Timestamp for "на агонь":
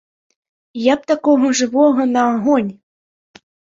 2.17-2.71